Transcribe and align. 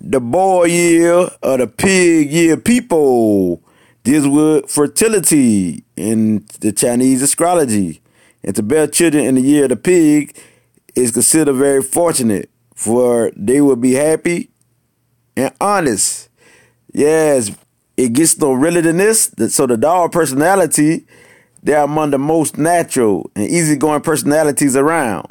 the 0.00 0.20
boar 0.20 0.66
year 0.66 1.28
or 1.42 1.58
the 1.58 1.66
pig 1.66 2.32
year 2.32 2.56
people 2.56 3.62
deals 4.02 4.26
with 4.26 4.70
fertility 4.70 5.84
in 5.96 6.46
the 6.60 6.72
Chinese 6.72 7.22
astrology. 7.22 8.00
And 8.42 8.56
to 8.56 8.62
bear 8.62 8.86
children 8.86 9.26
in 9.26 9.34
the 9.34 9.42
year 9.42 9.64
of 9.64 9.70
the 9.70 9.76
pig 9.76 10.34
is 10.96 11.10
considered 11.10 11.52
very 11.52 11.82
fortunate, 11.82 12.50
for 12.74 13.30
they 13.36 13.60
will 13.60 13.76
be 13.76 13.92
happy 13.92 14.50
and 15.36 15.52
honest. 15.60 16.30
Yes, 16.92 17.50
it 17.96 18.14
gets 18.14 18.38
no 18.38 18.54
realer 18.54 18.80
than 18.80 18.96
this. 18.96 19.30
So 19.48 19.66
the 19.66 19.76
dog 19.76 20.12
personality, 20.12 21.06
they're 21.62 21.84
among 21.84 22.10
the 22.10 22.18
most 22.18 22.56
natural 22.56 23.30
and 23.36 23.48
easygoing 23.48 24.00
personalities 24.00 24.74
around. 24.76 25.30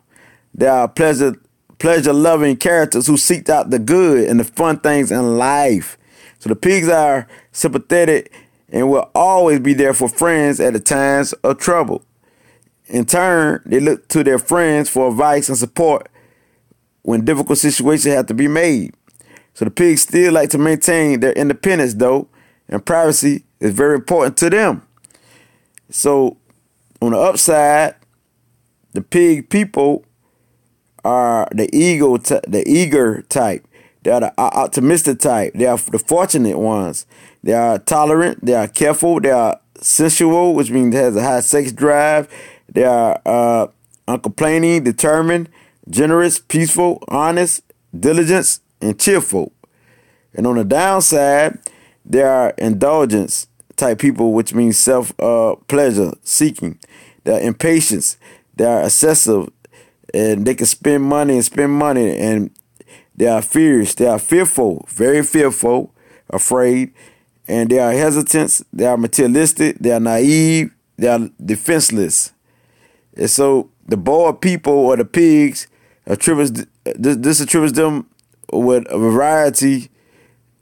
They 0.54 0.68
are 0.68 0.88
pleasure 0.88 1.36
pleasure 1.80 2.14
loving 2.14 2.58
characters 2.58 3.08
who 3.08 3.18
seek 3.18 3.50
out 3.50 3.70
the 3.70 3.80
good 3.80 4.28
and 4.30 4.40
the 4.40 4.44
fun 4.44 4.80
things 4.80 5.12
in 5.12 5.38
life. 5.38 5.98
So 6.40 6.50
the 6.50 6.56
pigs 6.56 6.90
are 6.90 7.28
sympathetic 7.52 8.32
and 8.70 8.90
will 8.90 9.10
always 9.16 9.60
be 9.60 9.74
there 9.74 9.94
for 9.94 10.08
friends 10.08 10.60
at 10.60 10.74
the 10.74 10.80
times 10.80 11.34
of 11.34 11.58
trouble. 11.58 12.04
In 12.88 13.06
turn, 13.06 13.62
they 13.66 13.80
look 13.80 14.08
to 14.10 14.24
their 14.24 14.40
friends 14.40 14.90
for 14.90 15.10
advice 15.10 15.50
and 15.50 15.58
support 15.58 16.10
when 17.02 17.26
difficult 17.26 17.58
situations 17.58 18.14
have 18.14 18.28
to 18.28 18.34
be 18.34 18.48
made. 18.48 18.94
So 19.54 19.66
the 19.66 19.72
pigs 19.72 20.04
still 20.04 20.34
like 20.34 20.50
to 20.52 20.58
maintain 20.58 21.20
their 21.20 21.34
independence 21.34 21.94
though, 21.94 22.28
and 22.68 22.86
privacy 22.86 23.46
is 23.60 23.74
very 23.74 23.96
important 23.96 24.38
to 24.38 24.50
them. 24.50 24.84
So 25.90 26.38
on 27.02 27.12
the 27.12 27.18
upside, 27.18 27.96
the 28.94 29.02
pig 29.02 29.50
people 29.50 30.06
are 31.04 31.48
the 31.52 31.70
ego, 31.76 32.18
t- 32.18 32.40
the 32.48 32.64
eager 32.68 33.22
type. 33.24 33.66
They 34.04 34.12
are 34.12 34.22
the 34.22 34.34
optimistic 34.40 35.20
type. 35.20 35.54
They 35.54 35.66
are 35.66 35.78
the 35.78 36.00
fortunate 36.00 36.58
ones. 36.58 37.06
They 37.44 37.54
are 37.54 37.80
tolerant. 37.80 38.46
They 38.46 38.54
are 38.54 38.68
careful. 38.68 39.20
They 39.20 39.32
are 39.32 39.60
sensual, 39.82 40.54
which 40.54 40.72
means 40.72 40.94
they 40.94 41.02
has 41.02 41.16
a 41.16 41.24
high 41.24 41.42
sex 41.42 41.72
drive. 41.72 42.28
They 42.72 42.84
are 42.84 43.22
uh, 43.26 43.68
uncomplaining, 44.08 44.84
determined, 44.84 45.50
generous, 45.90 46.40
peaceful, 46.40 47.04
honest, 47.08 47.62
diligent, 47.98 48.60
and 48.82 49.00
cheerful. 49.00 49.52
And 50.34 50.46
on 50.48 50.56
the 50.56 50.64
downside, 50.64 51.60
they 52.06 52.22
are 52.22 52.54
indulgence 52.58 53.48
type 53.76 54.00
people, 54.00 54.34
which 54.34 54.54
means 54.54 54.78
self 54.78 55.14
uh, 55.20 55.56
pleasure 55.68 56.14
seeking. 56.24 56.80
They 57.24 57.36
are 57.38 57.42
impatient. 57.42 58.18
They 58.56 58.66
are 58.66 58.84
excessive 58.84 59.50
and 60.14 60.46
they 60.46 60.56
can 60.56 60.66
spend 60.66 61.04
money 61.04 61.36
and 61.36 61.46
spend 61.46 61.72
money 61.72 62.18
and 62.18 62.52
they 63.16 63.28
are 63.28 63.42
fierce, 63.42 63.96
they 63.96 64.08
are 64.08 64.20
fearful, 64.20 64.86
very 64.90 65.24
fearful, 65.24 65.94
afraid, 66.30 66.94
and 67.48 67.70
they 67.70 67.80
are 67.80 67.92
hesitant, 67.92 68.62
they 68.72 68.86
are 68.86 68.98
materialistic, 68.98 69.78
they 69.80 69.92
are 69.92 70.00
naive, 70.00 70.74
they 70.98 71.08
are 71.08 71.30
defenseless. 71.44 72.32
And 73.18 73.30
so 73.30 73.72
the 73.88 73.98
boar 73.98 74.34
people 74.34 74.74
or 74.74 74.96
the 74.96 75.06
pigs 75.06 75.68
attributes 76.06 76.66
this, 76.96 77.18
this 77.18 77.42
attributes 77.42 77.74
them 77.74 78.10
with 78.52 78.86
a 78.90 78.98
variety 78.98 79.90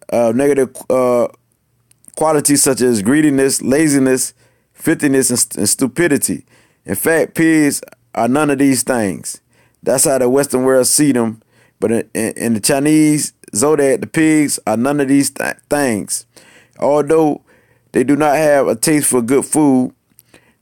of 0.10 0.36
negative 0.36 0.76
uh, 0.90 1.28
qualities 2.16 2.64
such 2.64 2.82
as 2.82 3.02
greediness, 3.02 3.62
laziness, 3.62 4.34
filthiness, 4.74 5.30
and, 5.30 5.58
and 5.60 5.70
stupidity. 5.70 6.46
In 6.86 6.96
fact, 6.96 7.36
pigs 7.36 7.82
are 8.18 8.28
none 8.28 8.50
of 8.50 8.58
these 8.58 8.84
things. 8.84 9.40
That's 9.84 10.06
how 10.06 10.18
the 10.18 10.28
Western 10.28 10.64
world 10.64 10.88
see 10.88 11.12
them. 11.12 11.42
But 11.80 11.92
in, 11.92 12.10
in 12.14 12.54
the 12.56 12.60
Chinese 12.60 13.34
zodiac, 13.56 14.02
the 14.02 14.08
pigs 14.08 14.60
are 14.66 14.76
none 14.76 15.00
of 15.00 15.08
these 15.08 15.30
th- 15.30 15.56
things. 15.70 16.26
Although 16.80 17.44
they 17.92 18.04
do 18.04 18.16
not 18.16 18.36
have 18.36 18.68
a 18.68 18.76
taste 18.76 19.08
for 19.08 19.22
good 19.22 19.46
food, 19.46 19.94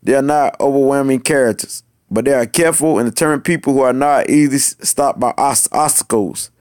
they 0.03 0.13
are 0.13 0.21
not 0.21 0.59
overwhelming 0.59 1.21
characters. 1.21 1.83
But 2.11 2.25
they 2.25 2.33
are 2.33 2.45
careful 2.45 2.99
and 2.99 3.09
determined 3.09 3.45
people 3.45 3.73
who 3.73 3.81
are 3.81 3.93
not 3.93 4.29
easily 4.29 4.59
stopped 4.59 5.19
by 5.19 5.33
obstacles. 5.37 6.51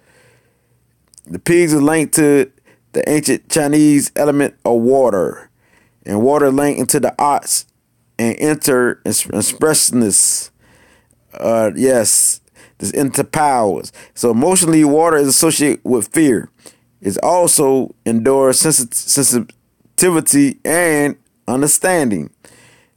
The 1.27 1.39
pigs 1.39 1.75
are 1.75 1.83
linked 1.83 2.15
to 2.15 2.51
the 2.93 3.09
ancient 3.09 3.51
Chinese 3.51 4.13
element 4.15 4.55
of 4.65 4.81
water, 4.81 5.51
and 6.07 6.23
water 6.23 6.51
linked 6.51 6.81
into 6.81 7.01
the 7.01 7.15
arts 7.19 7.67
and 8.19 8.37
enter 8.39 9.03
expressiveness 9.05 10.51
uh, 11.41 11.71
yes, 11.75 12.41
this 12.79 12.91
into 12.91 13.25
powers. 13.25 13.93
So 14.15 14.31
emotionally, 14.31 14.85
water 14.85 15.17
is 15.17 15.29
associated 15.29 15.81
with 15.85 16.09
fear. 16.09 16.51
It's 17.01 17.19
also 17.19 17.95
endures 18.07 18.61
sensitivity 18.61 20.61
and 20.65 21.17
understanding. 21.47 22.31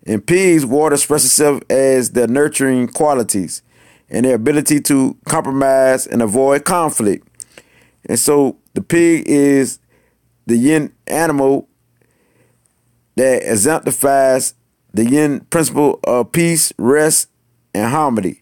In 0.05 0.21
pigs, 0.21 0.65
water 0.65 0.95
expresses 0.95 1.31
itself 1.31 1.61
as 1.69 2.11
their 2.11 2.27
nurturing 2.27 2.87
qualities 2.87 3.61
and 4.09 4.25
their 4.25 4.35
ability 4.35 4.79
to 4.81 5.17
compromise 5.25 6.07
and 6.07 6.21
avoid 6.21 6.63
conflict. 6.63 7.27
And 8.07 8.17
so 8.17 8.57
the 8.73 8.81
pig 8.81 9.27
is 9.27 9.79
the 10.45 10.55
yin 10.55 10.93
animal 11.07 11.67
that 13.15 13.43
exemplifies 13.43 14.53
the 14.93 15.05
yin 15.05 15.41
principle 15.49 15.99
of 16.05 16.31
peace, 16.31 16.71
rest, 16.77 17.29
and 17.77 17.91
harmony. 17.91 18.41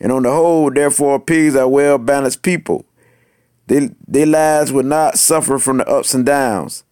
And 0.00 0.10
on 0.10 0.24
the 0.24 0.32
whole, 0.32 0.70
therefore, 0.70 1.20
pigs 1.20 1.54
are 1.54 1.68
well 1.68 1.98
balanced 1.98 2.42
people. 2.42 2.84
They, 3.66 3.90
their 4.06 4.26
lives 4.26 4.72
would 4.72 4.86
not 4.86 5.18
suffer 5.18 5.58
from 5.58 5.78
the 5.78 5.88
ups 5.88 6.14
and 6.14 6.26
downs, 6.26 6.84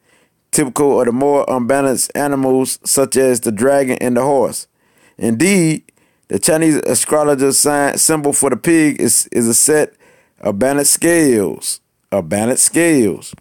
typical 0.53 1.01
of 1.01 1.07
the 1.07 1.13
more 1.13 1.45
unbalanced 1.49 2.13
animals 2.15 2.79
such 2.85 3.17
as 3.17 3.41
the 3.41 3.51
dragon 3.51 3.99
and 4.01 4.17
the 4.17 4.23
horse. 4.23 4.69
Indeed, 5.19 5.91
the 6.29 6.39
Chinese 6.39 6.77
astrologer 6.77 7.53
sign 7.53 7.99
symbol 7.99 8.33
for 8.33 8.51
the 8.51 8.57
pig 8.57 9.01
is, 9.01 9.29
is 9.33 9.49
a 9.49 9.55
set 9.55 9.95
of 10.41 10.59
balanced 10.59 10.93
scales, 10.93 11.81
of 12.13 12.29
balanced 12.29 12.65
scales. 12.65 13.35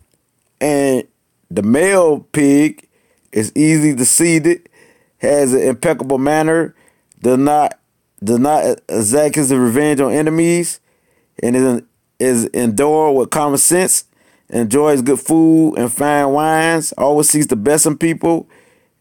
And 0.59 1.03
the 1.51 1.61
male 1.61 2.21
pig 2.31 2.89
is 3.31 3.51
easily 3.55 4.03
seated, 4.05 4.67
has 5.19 5.53
an 5.53 5.61
impeccable 5.61 6.17
manner, 6.17 6.75
does 7.21 7.37
not 7.37 7.78
does 8.23 8.39
not 8.39 8.79
exact 8.89 9.35
his 9.35 9.53
revenge 9.53 9.99
on 9.99 10.11
enemies, 10.11 10.79
and 11.41 11.55
is, 11.55 11.81
is 12.19 12.49
endowed 12.53 13.15
with 13.15 13.29
common 13.29 13.57
sense, 13.57 14.05
enjoys 14.49 15.01
good 15.01 15.19
food 15.19 15.75
and 15.75 15.91
fine 15.91 16.29
wines, 16.29 16.93
always 16.97 17.29
sees 17.29 17.47
the 17.47 17.55
best 17.55 17.85
in 17.85 17.97
people, 17.97 18.49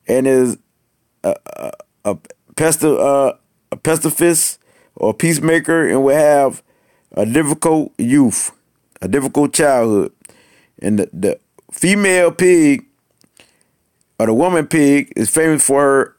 and 0.06 0.26
is 0.26 0.58
a, 1.24 1.34
a, 1.56 1.72
a, 2.04 2.18
pesti- 2.54 2.98
uh, 2.98 3.36
a 3.72 3.76
pestifist 3.76 4.58
or 4.96 5.14
peacemaker 5.14 5.88
and 5.88 6.02
will 6.02 6.16
have 6.16 6.62
a 7.12 7.26
difficult 7.26 7.92
youth, 7.98 8.52
a 9.00 9.08
difficult 9.08 9.52
childhood. 9.52 10.12
And 10.80 10.98
the, 10.98 11.10
the 11.12 11.40
female 11.72 12.30
pig 12.30 12.86
or 14.18 14.26
the 14.26 14.34
woman 14.34 14.66
pig 14.66 15.12
is 15.16 15.30
famous 15.30 15.64
for 15.64 15.80
her 15.80 16.16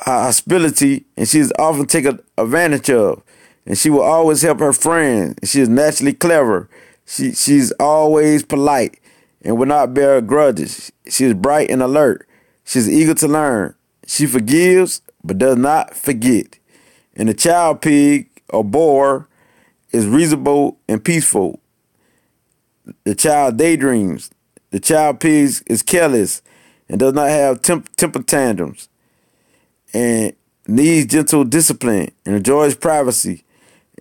hospitality, 0.00 1.04
and 1.16 1.28
she 1.28 1.38
is 1.38 1.52
often 1.58 1.86
taken 1.86 2.20
advantage 2.36 2.90
of. 2.90 3.22
And 3.66 3.76
she 3.76 3.90
will 3.90 4.02
always 4.02 4.42
help 4.42 4.60
her 4.60 4.72
friends. 4.72 5.50
She 5.50 5.60
is 5.60 5.68
naturally 5.68 6.14
clever. 6.14 6.68
She 7.04 7.32
she's 7.32 7.70
always 7.72 8.42
polite 8.42 9.00
and 9.42 9.58
will 9.58 9.66
not 9.66 9.94
bear 9.94 10.20
grudges. 10.20 10.92
She 11.08 11.24
is 11.24 11.34
bright 11.34 11.70
and 11.70 11.82
alert. 11.82 12.26
She's 12.64 12.88
eager 12.88 13.14
to 13.14 13.28
learn. 13.28 13.74
She 14.06 14.26
forgives 14.26 15.02
but 15.22 15.38
does 15.38 15.56
not 15.56 15.94
forget. 15.94 16.58
And 17.14 17.28
the 17.28 17.34
child 17.34 17.82
pig 17.82 18.28
or 18.48 18.64
boar 18.64 19.28
is 19.90 20.06
reasonable 20.06 20.78
and 20.88 21.04
peaceful. 21.04 21.60
The 23.04 23.14
child 23.14 23.56
daydreams. 23.56 24.30
The 24.70 24.80
child 24.80 25.20
pig 25.20 25.50
is 25.66 25.82
careless 25.82 26.42
and 26.88 27.00
does 27.00 27.12
not 27.12 27.28
have 27.28 27.62
temp- 27.62 27.94
temper 27.96 28.22
tantrums 28.22 28.88
and 29.94 30.32
needs 30.66 31.12
gentle 31.12 31.44
discipline 31.44 32.10
and 32.26 32.36
enjoys 32.36 32.74
privacy 32.74 33.44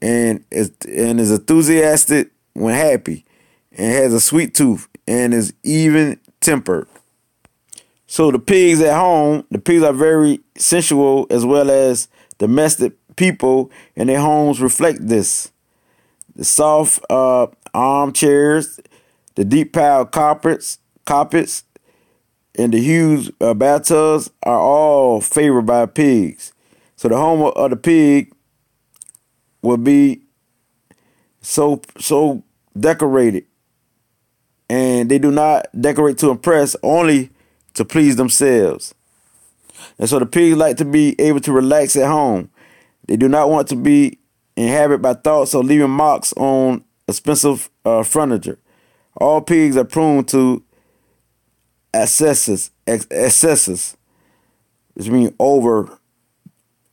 and 0.01 0.43
is 0.51 0.71
and 0.87 1.19
is 1.19 1.31
enthusiastic 1.31 2.31
when 2.53 2.73
happy 2.73 3.25
and 3.71 3.91
has 3.91 4.13
a 4.13 4.19
sweet 4.19 4.53
tooth 4.53 4.87
and 5.07 5.33
is 5.33 5.53
even 5.63 6.19
tempered. 6.41 6.87
So 8.07 8.31
the 8.31 8.39
pigs 8.39 8.81
at 8.81 8.97
home, 8.97 9.45
the 9.51 9.59
pigs 9.59 9.83
are 9.83 9.93
very 9.93 10.39
sensual 10.55 11.27
as 11.29 11.45
well 11.45 11.69
as 11.69 12.07
domestic 12.37 12.93
people, 13.15 13.69
and 13.95 14.07
their 14.07 14.21
homes 14.21 14.61
reflect 14.61 15.07
this. 15.07 15.51
The 16.35 16.45
soft 16.45 17.01
uh, 17.09 17.47
armchairs, 17.73 18.79
the 19.35 19.43
deep 19.43 19.73
piled 19.73 20.11
carpets, 20.11 20.79
carpets, 21.05 21.63
and 22.57 22.73
the 22.73 22.79
huge 22.79 23.31
uh, 23.39 23.53
bathtubs 23.53 24.29
are 24.43 24.59
all 24.59 25.21
favored 25.21 25.65
by 25.65 25.85
pigs. 25.85 26.53
So 26.95 27.07
the 27.07 27.17
home 27.17 27.41
of 27.55 27.69
the 27.69 27.75
pig 27.77 28.33
will 29.61 29.77
be 29.77 30.21
so 31.41 31.81
so 31.99 32.43
decorated. 32.77 33.45
And 34.69 35.09
they 35.09 35.19
do 35.19 35.31
not 35.31 35.67
decorate 35.79 36.17
to 36.19 36.29
impress, 36.29 36.75
only 36.83 37.29
to 37.75 37.85
please 37.85 38.17
themselves. 38.17 38.93
And 39.97 40.09
so 40.09 40.19
the 40.19 40.25
pigs 40.25 40.57
like 40.57 40.77
to 40.77 40.85
be 40.85 41.15
able 41.19 41.39
to 41.41 41.51
relax 41.51 41.95
at 41.95 42.07
home. 42.07 42.49
They 43.07 43.15
do 43.15 43.29
not 43.29 43.49
want 43.49 43.69
to 43.69 43.75
be 43.75 44.19
inhabited 44.57 45.01
by 45.01 45.13
thoughts 45.13 45.53
of 45.53 45.65
leaving 45.65 45.89
marks 45.89 46.33
on 46.33 46.83
expensive 47.07 47.69
uh, 47.85 48.03
furniture. 48.03 48.59
All 49.15 49.41
pigs 49.41 49.77
are 49.77 49.85
prone 49.85 50.25
to 50.25 50.63
excesses, 52.03 52.71
excesses, 52.85 53.97
which 54.93 55.09
means 55.09 55.31
over, 55.39 55.99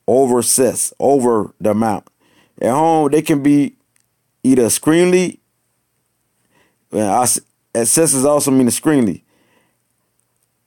over 0.07 0.39
excess, 0.41 0.93
over 0.99 1.55
the 1.61 1.71
amount. 1.71 2.07
At 2.61 2.71
home, 2.71 3.11
they 3.11 3.23
can 3.23 3.43
be 3.43 3.77
either 4.43 4.67
extremely, 4.67 5.41
well, 6.91 7.27
excesses 7.75 8.25
also 8.25 8.51
mean 8.51 8.69
screenly. 8.69 9.23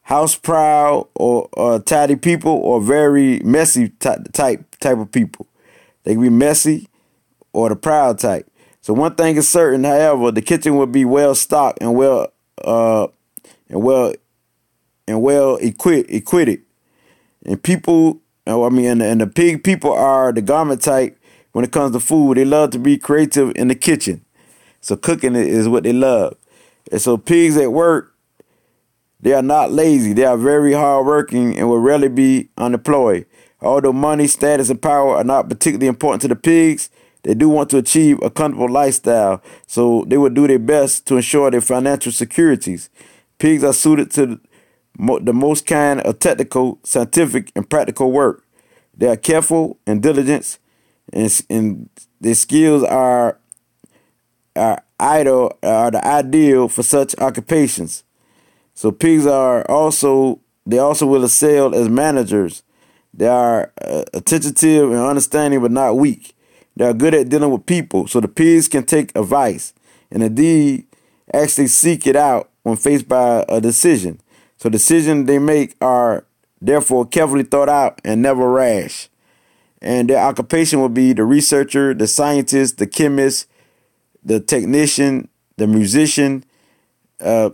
house 0.08 0.36
proud 0.36 1.08
or 1.16 1.80
tidy 1.82 2.16
people 2.16 2.52
or 2.52 2.82
very 2.82 3.40
messy 3.40 3.90
type 3.90 4.32
type 4.32 4.98
of 4.98 5.12
people. 5.12 5.48
They 6.04 6.14
can 6.14 6.22
be 6.22 6.30
messy 6.30 6.88
or 7.52 7.70
the 7.70 7.76
proud 7.76 8.20
type. 8.20 8.50
So 8.82 8.94
one 8.94 9.16
thing 9.16 9.36
is 9.36 9.50
certain, 9.50 9.84
however, 9.84 10.32
the 10.32 10.42
kitchen 10.42 10.78
will 10.78 10.88
be 10.88 11.04
well 11.04 11.36
stocked 11.36 11.80
and 11.82 11.94
well 11.94 12.28
uh, 12.64 13.08
and 13.70 13.84
well 13.84 14.14
and 15.18 15.24
well 15.24 15.56
equipped 15.58 16.12
equipped. 16.12 16.64
And 17.46 17.62
people, 17.62 18.22
I 18.46 18.70
mean, 18.70 18.86
and, 18.86 19.02
and 19.02 19.22
the 19.22 19.28
pig 19.28 19.64
people 19.64 19.92
are 19.92 20.32
the 20.32 20.42
garment 20.42 20.82
type 20.82 21.20
when 21.52 21.66
it 21.66 21.72
comes 21.72 21.94
to 21.94 22.00
food. 22.00 22.38
They 22.38 22.46
love 22.46 22.72
to 22.72 22.80
be 22.80 22.98
creative 22.98 23.52
in 23.56 23.68
the 23.68 23.76
kitchen. 23.76 24.24
So 24.82 24.96
cooking 24.96 25.36
is 25.36 25.68
what 25.68 25.84
they 25.84 25.94
love. 25.94 26.38
And 26.92 27.02
so 27.02 27.18
pigs 27.18 27.58
at 27.58 27.72
work, 27.72 28.14
they 29.20 29.34
are 29.34 29.42
not 29.42 29.72
lazy. 29.72 30.14
They 30.14 30.24
are 30.24 30.38
very 30.38 30.74
hardworking 30.74 31.58
and 31.58 31.68
will 31.68 31.80
rarely 31.80 32.10
be 32.10 32.50
unemployed. 32.58 33.26
Although 33.60 33.94
money, 33.94 34.28
status, 34.28 34.70
and 34.70 34.82
power 34.82 35.16
are 35.16 35.24
not 35.24 35.50
particularly 35.50 35.88
important 35.88 36.22
to 36.22 36.28
the 36.28 36.36
pigs, 36.36 36.90
they 37.24 37.34
do 37.34 37.50
want 37.50 37.72
to 37.72 37.78
achieve 37.78 38.20
a 38.22 38.30
comfortable 38.30 38.70
lifestyle, 38.72 39.42
so 39.66 40.06
they 40.08 40.18
will 40.18 40.30
do 40.30 40.48
their 40.48 40.60
best 40.60 41.08
to 41.08 41.16
ensure 41.16 41.50
their 41.50 41.62
financial 41.62 42.12
securities. 42.12 42.90
Pigs 43.40 43.64
are 43.64 43.74
suited 43.74 44.12
to 44.12 44.40
the 44.98 45.34
most 45.34 45.66
kind 45.66 46.02
of 46.02 46.20
technical, 46.20 46.80
scientific, 46.84 47.52
and 47.56 47.70
practical 47.70 48.12
work. 48.12 48.44
They 48.96 49.08
are 49.08 49.18
careful 49.18 49.78
and 49.86 50.02
diligent, 50.02 50.58
and, 51.14 51.42
and 51.50 51.90
their 52.20 52.36
skills 52.36 52.84
are 52.84 53.40
are 54.56 54.84
idle 55.00 55.56
are 55.62 55.92
the 55.92 56.06
ideal 56.06 56.68
for 56.68 56.82
such 56.82 57.16
occupations. 57.20 58.04
So 58.74 58.92
pigs 58.92 59.28
are 59.28 59.64
also 59.70 60.42
they 60.66 60.80
also 60.80 61.06
will 61.06 61.24
excel 61.24 61.76
as 61.76 61.90
managers. 61.90 62.64
They 63.14 63.28
are 63.28 63.72
uh, 63.82 64.04
attentive 64.14 64.92
and 64.92 65.00
understanding, 65.00 65.62
but 65.62 65.72
not 65.72 65.98
weak. 65.98 66.36
They 66.76 66.86
are 66.86 66.94
good 66.94 67.14
at 67.14 67.30
dealing 67.30 67.52
with 67.52 67.66
people, 67.66 68.08
so 68.08 68.20
the 68.20 68.28
pigs 68.28 68.68
can 68.68 68.86
take 68.86 69.16
advice 69.18 69.74
and 70.12 70.24
indeed 70.24 70.86
actually 71.34 71.68
seek 71.68 72.08
it 72.08 72.16
out 72.16 72.50
when 72.64 72.76
faced 72.76 73.08
by 73.08 73.46
a 73.50 73.60
decision. 73.60 74.20
So 74.58 74.70
decisions 74.70 75.28
they 75.28 75.40
make 75.40 75.76
are 75.82 76.26
therefore 76.62 77.06
carefully 77.06 77.44
thought 77.44 77.70
out 77.70 78.02
and 78.04 78.22
never 78.22 78.50
rash. 78.50 79.10
And 79.82 80.10
their 80.10 80.20
occupation 80.20 80.80
will 80.80 80.90
be 80.90 81.14
the 81.14 81.24
researcher, 81.24 81.94
the 81.94 82.08
scientist, 82.08 82.80
the 82.80 82.88
chemist, 82.88 83.48
the 84.24 84.40
technician, 84.40 85.30
the 85.58 85.68
musician, 85.68 86.44
uh, 87.22 87.52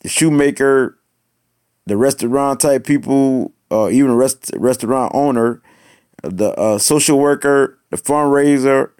the 0.00 0.08
shoemaker, 0.08 0.98
the 1.86 1.96
restaurant 1.96 2.60
type 2.60 2.86
people, 2.86 3.52
uh, 3.70 3.88
even 3.90 4.12
rest, 4.12 4.52
restaurant 4.56 5.12
owner, 5.14 5.60
the 6.22 6.50
uh, 6.54 6.78
social 6.78 7.18
worker, 7.18 7.78
the 7.90 7.96
fundraiser, 7.96 8.90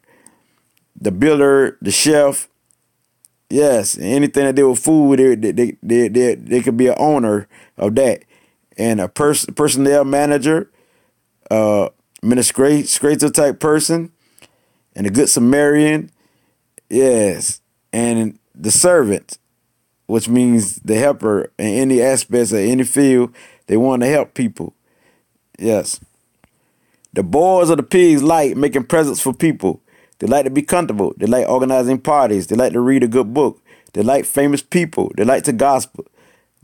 the 1.01 1.13
builder, 1.13 1.79
the 1.81 1.91
chef. 1.91 2.49
Yes, 3.49 3.97
anything 3.99 4.45
that 4.45 4.57
deal 4.57 4.71
with 4.71 4.81
food, 4.81 5.19
they 5.19 5.53
they 5.53 5.77
they 5.83 6.09
they, 6.09 6.35
they 6.35 6.63
could 6.63 6.77
be 6.77 6.89
an 6.89 6.97
owner 6.99 7.49
of 7.77 7.95
that, 7.95 8.25
and 8.77 9.01
a 9.01 9.09
person 9.09 9.55
personnel 9.55 10.05
manager, 10.05 10.71
uh, 11.51 11.89
administrator 12.23 13.31
type 13.31 13.61
person, 13.61 14.11
and 14.97 15.07
a 15.07 15.11
good 15.11 15.29
Samaritan. 15.29 16.11
Yes, 16.91 17.61
and 17.93 18.39
the 18.53 18.73
servant, 18.73 19.39
which 20.07 20.29
means 20.29 20.77
the 20.77 20.97
helper 20.97 21.53
in 21.59 21.67
any 21.67 22.03
aspects 22.03 22.51
of 22.51 22.59
any 22.59 22.85
field. 22.85 23.33
They 23.69 23.77
want 23.77 24.03
to 24.03 24.09
help 24.09 24.35
people. 24.35 24.75
Yes. 25.59 26.01
The 27.13 27.23
boys 27.23 27.71
of 27.71 27.79
the 27.79 27.83
pigs 27.83 28.23
like 28.23 28.57
making 28.57 28.85
presents 28.85 29.21
for 29.21 29.33
people. 29.33 29.81
They 30.19 30.27
like 30.27 30.45
to 30.45 30.51
be 30.51 30.63
comfortable. 30.63 31.15
They 31.17 31.27
like 31.27 31.49
organizing 31.49 31.99
parties. 32.01 32.47
They 32.47 32.57
like 32.57 32.73
to 32.73 32.81
read 32.81 33.03
a 33.03 33.09
good 33.09 33.35
book. 33.35 33.61
They 33.93 34.03
like 34.03 34.25
famous 34.25 34.63
people. 34.63 35.13
They 35.17 35.25
like 35.25 35.45
to 35.45 35.53
gossip. 35.53 36.11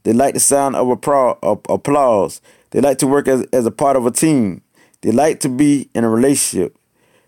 They 0.04 0.12
like 0.12 0.34
the 0.34 0.40
sound 0.40 0.74
of 0.76 0.88
applause. 0.90 2.40
They 2.70 2.80
like 2.80 2.98
to 2.98 3.06
work 3.06 3.28
as, 3.28 3.42
as 3.52 3.66
a 3.66 3.70
part 3.70 3.96
of 3.96 4.06
a 4.06 4.10
team. 4.10 4.62
They 5.02 5.12
like 5.12 5.40
to 5.40 5.48
be 5.48 5.88
in 5.94 6.04
a 6.04 6.08
relationship. 6.08 6.76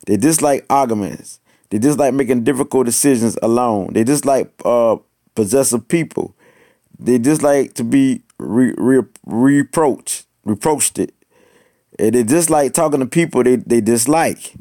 They 0.06 0.16
dislike 0.16 0.64
arguments. 0.70 1.40
They 1.70 1.78
dislike 1.78 2.14
making 2.14 2.44
difficult 2.44 2.86
decisions 2.86 3.38
alone. 3.42 3.92
They 3.92 4.04
dislike 4.04 4.52
uh, 4.64 4.96
possessive 5.34 5.88
people. 5.88 6.34
They 6.98 7.18
dislike 7.18 7.74
to 7.74 7.84
be 7.84 8.22
re- 8.38 8.74
re- 8.76 9.02
reproached, 9.26 10.26
reproached 10.44 10.98
it. 10.98 11.14
And 11.98 12.14
they 12.14 12.22
dislike 12.22 12.72
talking 12.72 13.00
to 13.00 13.06
people 13.06 13.42
they, 13.42 13.56
they 13.56 13.80
dislike. 13.80 14.54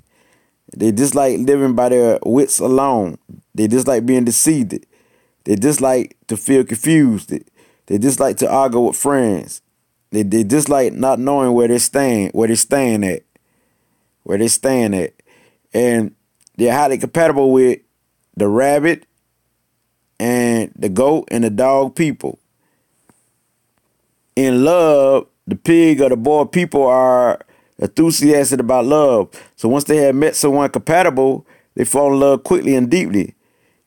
They 0.75 0.91
dislike 0.91 1.39
living 1.39 1.75
by 1.75 1.89
their 1.89 2.19
wits 2.25 2.59
alone. 2.59 3.17
They 3.53 3.67
dislike 3.67 4.05
being 4.05 4.25
deceived. 4.25 4.85
They 5.43 5.55
dislike 5.55 6.17
to 6.27 6.37
feel 6.37 6.63
confused. 6.63 7.31
They 7.85 7.97
dislike 7.97 8.37
to 8.37 8.49
argue 8.49 8.79
with 8.79 8.95
friends. 8.95 9.61
They 10.11 10.23
they 10.23 10.43
dislike 10.43 10.93
not 10.93 11.19
knowing 11.19 11.53
where 11.53 11.67
they 11.67 11.79
stand, 11.79 12.31
where 12.33 12.47
they 12.47 12.55
stand 12.55 13.03
at, 13.03 13.23
where 14.23 14.37
they 14.37 14.47
stand 14.47 14.95
at, 14.95 15.13
and 15.73 16.15
they're 16.55 16.73
highly 16.73 16.97
compatible 16.97 17.51
with 17.51 17.79
the 18.35 18.47
rabbit 18.47 19.05
and 20.19 20.71
the 20.75 20.89
goat 20.89 21.27
and 21.31 21.43
the 21.43 21.49
dog 21.49 21.95
people. 21.95 22.39
In 24.35 24.63
love, 24.63 25.27
the 25.47 25.55
pig 25.55 26.01
or 26.01 26.09
the 26.09 26.17
boar 26.17 26.47
people 26.47 26.85
are 26.85 27.39
enthusiastic 27.83 28.59
about 28.59 28.85
love. 28.85 29.29
So 29.55 29.67
once 29.69 29.83
they 29.83 29.97
have 29.97 30.15
met 30.15 30.35
someone 30.35 30.69
compatible, 30.69 31.45
they 31.75 31.85
fall 31.85 32.13
in 32.13 32.19
love 32.19 32.43
quickly 32.43 32.75
and 32.75 32.89
deeply. 32.89 33.35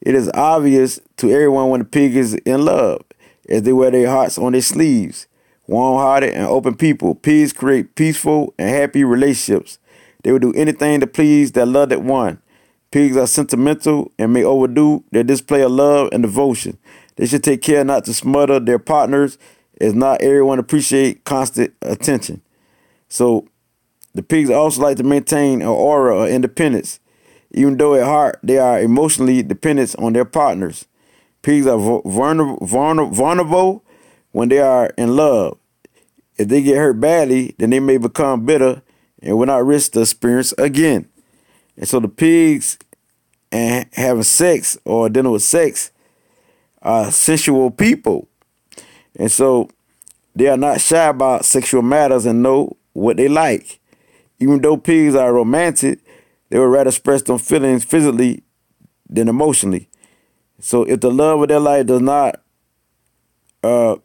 It 0.00 0.14
is 0.14 0.30
obvious 0.34 1.00
to 1.16 1.30
everyone 1.30 1.70
when 1.70 1.80
the 1.80 1.86
pig 1.86 2.14
is 2.14 2.34
in 2.34 2.64
love, 2.64 3.02
as 3.48 3.62
they 3.62 3.72
wear 3.72 3.90
their 3.90 4.10
hearts 4.10 4.38
on 4.38 4.52
their 4.52 4.60
sleeves. 4.60 5.26
Warm 5.66 5.98
hearted 5.98 6.34
and 6.34 6.46
open 6.46 6.76
people, 6.76 7.14
pigs 7.14 7.52
create 7.52 7.96
peaceful 7.96 8.54
and 8.58 8.68
happy 8.68 9.02
relationships. 9.02 9.78
They 10.22 10.30
will 10.30 10.38
do 10.38 10.52
anything 10.52 11.00
to 11.00 11.06
please 11.06 11.52
their 11.52 11.66
loved 11.66 11.96
one. 11.96 12.40
Pigs 12.90 13.16
are 13.16 13.26
sentimental 13.26 14.12
and 14.18 14.32
may 14.32 14.44
overdo 14.44 15.04
their 15.10 15.24
display 15.24 15.62
of 15.62 15.72
love 15.72 16.10
and 16.12 16.22
devotion. 16.22 16.78
They 17.16 17.26
should 17.26 17.42
take 17.42 17.62
care 17.62 17.84
not 17.84 18.04
to 18.04 18.14
smother 18.14 18.60
their 18.60 18.78
partners, 18.78 19.38
as 19.80 19.94
not 19.94 20.20
everyone 20.20 20.58
appreciate 20.58 21.24
constant 21.24 21.74
attention. 21.82 22.42
So 23.08 23.48
the 24.16 24.22
pigs 24.22 24.50
also 24.50 24.82
like 24.82 24.96
to 24.96 25.02
maintain 25.02 25.60
an 25.60 25.68
aura 25.68 26.22
of 26.22 26.30
independence, 26.30 26.98
even 27.52 27.76
though 27.76 27.94
at 27.94 28.04
heart 28.04 28.40
they 28.42 28.58
are 28.58 28.80
emotionally 28.80 29.42
dependent 29.42 29.94
on 29.98 30.14
their 30.14 30.24
partners. 30.24 30.86
Pigs 31.42 31.66
are 31.66 31.78
vulnerable 31.78 33.84
when 34.32 34.48
they 34.48 34.58
are 34.58 34.86
in 34.98 35.14
love. 35.14 35.58
If 36.38 36.48
they 36.48 36.62
get 36.62 36.76
hurt 36.76 37.00
badly, 37.00 37.54
then 37.58 37.70
they 37.70 37.80
may 37.80 37.98
become 37.98 38.44
bitter 38.44 38.82
and 39.22 39.38
will 39.38 39.46
not 39.46 39.64
risk 39.64 39.92
the 39.92 40.00
experience 40.00 40.52
again. 40.58 41.08
And 41.76 41.86
so 41.86 42.00
the 42.00 42.08
pigs 42.08 42.78
and 43.52 43.86
having 43.92 44.22
sex 44.22 44.76
or 44.84 45.08
dealing 45.08 45.32
with 45.32 45.42
sex 45.42 45.90
are 46.82 47.10
sensual 47.10 47.70
people. 47.70 48.28
And 49.18 49.30
so 49.30 49.68
they 50.34 50.48
are 50.48 50.56
not 50.56 50.80
shy 50.80 51.06
about 51.06 51.44
sexual 51.44 51.82
matters 51.82 52.26
and 52.26 52.42
know 52.42 52.76
what 52.92 53.18
they 53.18 53.28
like. 53.28 53.78
Even 54.38 54.60
though 54.60 54.76
pigs 54.76 55.14
are 55.14 55.32
romantic, 55.32 56.00
they 56.48 56.58
would 56.58 56.66
rather 56.66 56.88
express 56.88 57.22
them 57.22 57.38
feelings 57.38 57.84
physically 57.84 58.42
than 59.08 59.28
emotionally. 59.28 59.88
So 60.60 60.84
if 60.84 61.00
the 61.00 61.10
love 61.10 61.42
of 61.42 61.48
their 61.48 61.60
life 61.60 61.86
does 61.86 62.00
not 62.00 62.42
uh, 63.62 63.96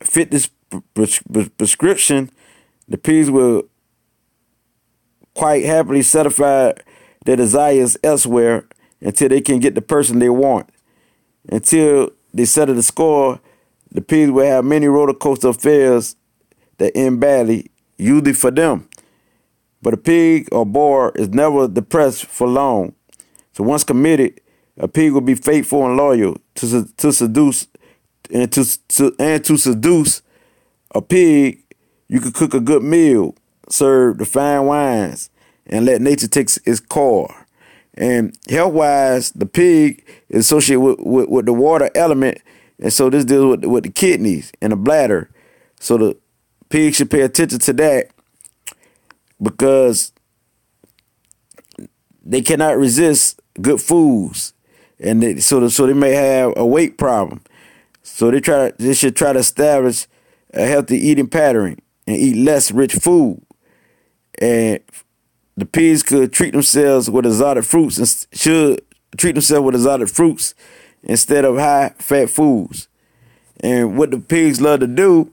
fit 0.00 0.30
this 0.30 0.50
prescription, 1.56 2.30
the 2.88 2.98
pigs 2.98 3.30
will 3.30 3.68
quite 5.34 5.64
happily 5.64 6.02
satisfy 6.02 6.72
their 7.24 7.36
desires 7.36 7.96
elsewhere 8.02 8.66
until 9.00 9.28
they 9.28 9.40
can 9.40 9.60
get 9.60 9.74
the 9.74 9.82
person 9.82 10.18
they 10.18 10.28
want. 10.30 10.68
Until 11.50 12.10
they 12.32 12.44
settle 12.44 12.74
the 12.74 12.82
score, 12.82 13.40
the 13.90 14.00
pigs 14.00 14.30
will 14.30 14.46
have 14.46 14.64
many 14.64 14.86
roller 14.86 15.14
coaster 15.14 15.48
affairs 15.48 16.16
that 16.78 16.96
end 16.96 17.20
badly, 17.20 17.70
usually 17.98 18.32
for 18.32 18.50
them. 18.50 18.88
But 19.86 19.94
a 19.94 19.98
pig 19.98 20.48
or 20.50 20.66
boar 20.66 21.12
is 21.14 21.28
never 21.28 21.68
depressed 21.68 22.26
for 22.26 22.48
long. 22.48 22.96
So 23.52 23.62
once 23.62 23.84
committed, 23.84 24.40
a 24.76 24.88
pig 24.88 25.12
will 25.12 25.20
be 25.20 25.36
faithful 25.36 25.86
and 25.86 25.96
loyal 25.96 26.38
to 26.56 26.88
to 26.96 27.12
seduce 27.12 27.68
and 28.32 28.50
to, 28.50 28.88
to 28.88 29.14
and 29.20 29.44
to 29.44 29.56
seduce 29.56 30.22
a 30.92 31.00
pig. 31.00 31.62
You 32.08 32.18
could 32.18 32.34
cook 32.34 32.52
a 32.52 32.58
good 32.58 32.82
meal, 32.82 33.36
serve 33.68 34.18
the 34.18 34.24
fine 34.24 34.66
wines, 34.66 35.30
and 35.68 35.86
let 35.86 36.00
nature 36.00 36.26
take 36.26 36.48
its 36.66 36.80
core. 36.80 37.46
And 37.94 38.36
health 38.48 38.72
wise, 38.72 39.30
the 39.30 39.46
pig 39.46 40.04
is 40.28 40.46
associated 40.46 40.80
with, 40.80 40.98
with, 40.98 41.28
with, 41.28 41.46
the 41.46 41.52
water 41.52 41.92
element. 41.94 42.38
And 42.80 42.92
so 42.92 43.08
this 43.08 43.24
deals 43.24 43.58
with, 43.58 43.64
with 43.64 43.84
the 43.84 43.90
kidneys 43.90 44.50
and 44.60 44.72
the 44.72 44.76
bladder. 44.76 45.30
So 45.78 45.96
the 45.96 46.16
pig 46.70 46.96
should 46.96 47.08
pay 47.12 47.20
attention 47.20 47.60
to 47.60 47.72
that 47.74 48.10
because 49.40 50.12
they 52.24 52.42
cannot 52.42 52.76
resist 52.76 53.40
good 53.60 53.80
foods. 53.80 54.52
And 54.98 55.22
they, 55.22 55.38
so, 55.40 55.66
so 55.68 55.86
they 55.86 55.92
may 55.92 56.12
have 56.12 56.54
a 56.56 56.66
weight 56.66 56.98
problem. 56.98 57.42
So 58.02 58.30
they 58.30 58.40
try 58.40 58.72
they 58.78 58.94
should 58.94 59.16
try 59.16 59.32
to 59.32 59.40
establish 59.40 60.06
a 60.54 60.64
healthy 60.64 60.96
eating 60.96 61.28
pattern 61.28 61.78
and 62.06 62.16
eat 62.16 62.36
less 62.36 62.70
rich 62.70 62.94
food. 62.94 63.42
And 64.40 64.80
the 65.56 65.66
pigs 65.66 66.02
could 66.02 66.32
treat 66.32 66.52
themselves 66.52 67.10
with 67.10 67.26
exotic 67.26 67.64
fruits 67.64 67.98
and 67.98 68.38
should 68.38 68.82
treat 69.16 69.32
themselves 69.32 69.64
with 69.64 69.74
exotic 69.74 70.08
fruits 70.08 70.54
instead 71.02 71.44
of 71.44 71.56
high 71.58 71.94
fat 71.98 72.30
foods. 72.30 72.88
And 73.60 73.96
what 73.96 74.10
the 74.10 74.18
pigs 74.18 74.60
love 74.60 74.80
to 74.80 74.86
do 74.86 75.32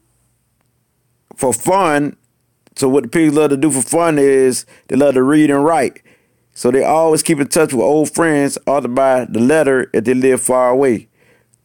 for 1.35 1.53
fun, 1.53 2.15
so 2.75 2.89
what 2.89 3.03
the 3.03 3.09
pigs 3.09 3.33
love 3.33 3.49
to 3.51 3.57
do 3.57 3.71
for 3.71 3.81
fun 3.81 4.17
is 4.17 4.65
they 4.87 4.95
love 4.95 5.13
to 5.15 5.23
read 5.23 5.49
and 5.49 5.63
write. 5.63 6.01
So 6.53 6.71
they 6.71 6.83
always 6.83 7.23
keep 7.23 7.39
in 7.39 7.47
touch 7.47 7.73
with 7.73 7.83
old 7.83 8.11
friends, 8.11 8.57
either 8.67 8.87
by 8.87 9.25
the 9.25 9.39
letter 9.39 9.89
if 9.93 10.03
they 10.03 10.13
live 10.13 10.41
far 10.41 10.69
away. 10.69 11.07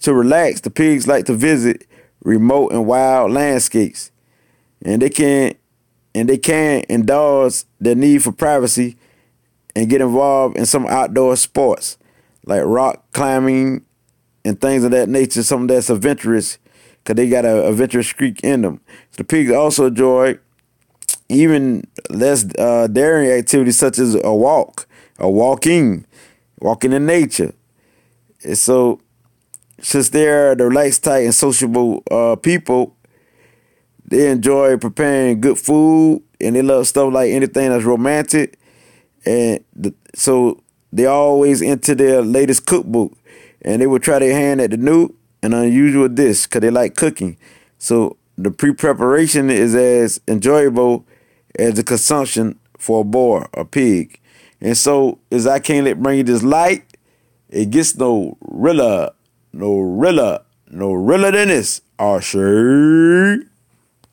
To 0.03 0.15
relax, 0.15 0.61
the 0.61 0.71
pigs 0.71 1.07
like 1.07 1.27
to 1.27 1.35
visit 1.35 1.87
remote 2.23 2.73
and 2.73 2.87
wild 2.87 3.33
landscapes. 3.33 4.11
And 4.83 5.03
they 5.03 5.11
can 5.11 5.55
and 6.15 6.29
they 6.29 6.39
can 6.39 6.85
indulge 6.89 7.65
their 7.81 7.95
need 7.95 8.23
for 8.23 8.33
privacy 8.33 8.97
and 9.77 9.91
get 9.91 10.01
involved 10.01 10.57
in 10.57 10.67
some 10.67 10.87
outdoor 10.87 11.37
sports 11.37 11.99
like 12.45 12.63
rock 12.65 13.05
climbing 13.13 13.85
and 14.45 14.61
things 14.61 14.83
of 14.83 14.91
that 14.93 15.09
nature, 15.09 15.43
something 15.43 15.67
that's 15.67 15.91
adventurous 15.91 16.59
because 17.05 17.17
they 17.17 17.29
got 17.29 17.45
a 17.45 17.69
adventurous 17.69 18.09
streak 18.09 18.41
in 18.43 18.63
them. 18.63 18.81
So 19.11 19.19
the 19.19 19.25
pigs 19.25 19.53
also 19.53 19.87
enjoy 19.87 20.39
even 21.29 21.87
less 22.11 22.47
uh, 22.59 22.87
daring 22.87 23.31
activities 23.31 23.77
such 23.77 23.99
as 23.99 24.15
a 24.23 24.35
walk, 24.35 24.87
a 25.19 25.31
walking, 25.31 26.07
walking 26.59 26.93
in 26.93 27.07
nature. 27.07 27.53
And 28.45 28.57
so 28.57 29.01
since 29.81 30.09
they're 30.09 30.55
the 30.55 30.67
relaxed, 30.67 31.05
tight, 31.05 31.25
and 31.25 31.35
sociable 31.35 32.03
uh, 32.11 32.37
people, 32.37 32.97
they 34.07 34.31
enjoy 34.31 34.77
preparing 34.79 35.41
good 35.41 35.59
food 35.59 36.23
and 36.41 36.57
they 36.57 36.63
love 36.63 36.87
stuff 36.87 37.13
like 37.13 37.31
anything 37.31 37.69
that's 37.69 37.85
romantic. 37.85 38.59
And 39.27 39.63
the, 39.75 39.95
so 40.15 40.63
they 40.93 41.07
always 41.07 41.61
into 41.61 41.95
their 41.95 42.23
latest 42.23 42.65
cookbook 42.67 43.13
and 43.63 43.83
they 43.83 43.87
will 43.87 43.99
try 43.99 44.19
their 44.19 44.33
hand 44.33 44.61
at 44.61 44.71
the 44.71 44.77
new 44.77 45.15
and 45.43 45.55
unusual 45.55 46.09
dish 46.09 46.45
because 46.45 46.63
they 46.63 46.71
like 46.71 46.97
cooking. 46.97 47.37
So 47.79 48.17
the 48.37 48.51
pre 48.51 48.73
preparation 48.73 49.51
is 49.51 49.75
as 49.75 50.21
enjoyable 50.27 51.05
as 51.59 51.75
the 51.75 51.83
consumption 51.83 52.59
for 52.79 53.01
a 53.03 53.05
boar 53.05 53.49
or 53.53 53.65
pig. 53.65 54.21
And 54.61 54.77
so, 54.77 55.19
as 55.31 55.47
I 55.47 55.59
can't 55.59 55.85
let 55.85 56.03
bring 56.03 56.19
you 56.19 56.25
this 56.25 56.43
light, 56.43 56.85
it 57.49 57.71
gets 57.71 57.97
no 57.97 58.37
realer 58.41 59.11
no 59.53 59.81
realer, 59.81 60.41
no 60.71 60.93
realer 60.93 61.33
than 61.33 61.49
this. 61.49 61.81
Sure. 62.21 63.48